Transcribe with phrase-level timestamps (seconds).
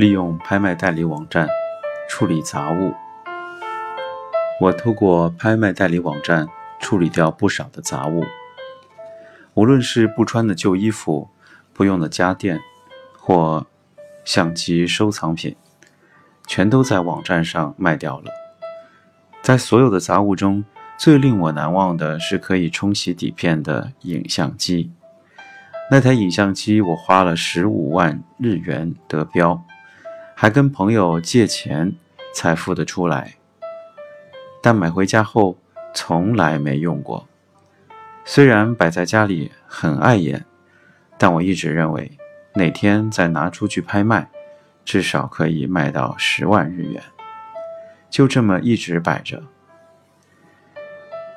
[0.00, 1.46] 利用拍卖代理网站
[2.08, 2.94] 处理杂物。
[4.58, 6.48] 我透过拍卖代理网站
[6.80, 8.24] 处理掉不少的杂物，
[9.52, 11.28] 无论是不穿的旧衣服、
[11.74, 12.62] 不用的家电
[13.12, 13.66] 或
[14.24, 15.54] 相机收藏品，
[16.46, 18.32] 全都在网站上卖掉了。
[19.42, 20.64] 在所有的杂物中，
[20.96, 24.90] 最令我难忘的是可以冲洗底片的影像机。
[25.90, 29.62] 那台影像机我花了十五万日元得标。
[30.42, 31.92] 还跟朋友借钱
[32.32, 33.34] 才付得出来，
[34.62, 35.58] 但买回家后
[35.92, 37.28] 从来没用过。
[38.24, 40.46] 虽然摆在家里很碍眼，
[41.18, 42.12] 但我一直认为
[42.54, 44.30] 哪天再拿出去拍卖，
[44.82, 47.02] 至少可以卖到十万日元。
[48.08, 49.42] 就这么一直摆着，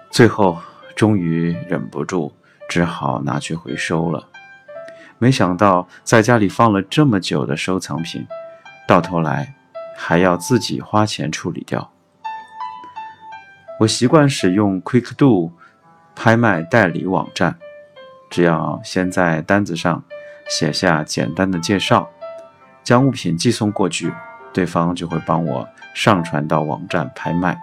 [0.09, 0.57] 最后
[0.95, 2.31] 终于忍不住，
[2.69, 4.29] 只好拿去回收了。
[5.17, 8.25] 没想到在家里放了这么久的收藏品。
[8.87, 9.55] 到头来
[9.95, 11.91] 还要自己花钱处理掉。
[13.79, 15.51] 我习惯使用 QuickDo
[16.15, 17.57] 拍卖代理网站，
[18.29, 20.03] 只要先在单子上
[20.47, 22.09] 写下简单的介绍，
[22.83, 24.13] 将物品寄送过去，
[24.53, 27.59] 对方就会帮我上传到网站拍卖。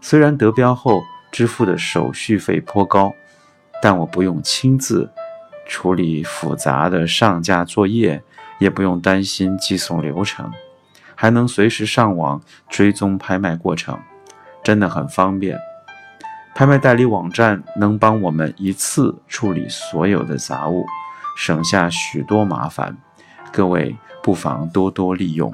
[0.00, 3.12] 虽然得标后支付的手续费颇高，
[3.80, 5.10] 但我不用亲自
[5.66, 8.22] 处理复杂的上架作业。
[8.62, 10.50] 也不用担心寄送流程，
[11.16, 13.98] 还能随时上网追踪拍卖过程，
[14.62, 15.58] 真的很方便。
[16.54, 20.86] 拍卖代理网站能帮我们一次处理所有的杂物，
[21.36, 22.96] 省下许多麻烦。
[23.50, 25.52] 各位不妨多多利用。